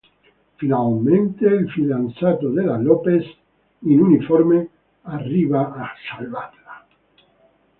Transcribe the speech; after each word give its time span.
Finalmente 0.57 1.45
il 1.45 1.69
fidanzato 1.69 2.47
della 2.49 2.75
Lopez, 2.79 3.23
in 3.81 3.99
uniforme, 4.01 4.69
arriva 5.03 5.73
a 5.75 5.91
"salvarla". 6.09 6.87